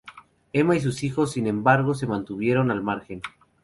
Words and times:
Emma 0.51 0.75
y 0.75 0.79
sus 0.79 1.03
hijos, 1.03 1.33
sin 1.33 1.45
embargo, 1.45 1.93
se 1.93 2.07
mantuvieron 2.07 2.71
al 2.71 2.81
margen. 2.81 3.21